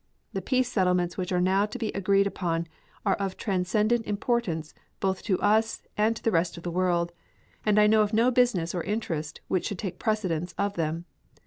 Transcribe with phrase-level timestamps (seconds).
[0.33, 2.65] The peace settlements which are now to be agreed upon
[3.05, 7.11] are of transcendent importance both to us and to the rest of the world,
[7.67, 11.05] and I know of no business or interest which should take precedence of them.